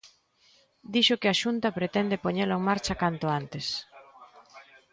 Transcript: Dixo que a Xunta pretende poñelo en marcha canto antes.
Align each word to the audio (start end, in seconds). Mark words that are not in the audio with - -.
Dixo 0.93 1.19
que 1.21 1.29
a 1.29 1.39
Xunta 1.41 1.75
pretende 1.79 2.21
poñelo 2.25 2.53
en 2.57 2.63
marcha 2.69 2.99
canto 3.03 3.25
antes. 3.39 3.67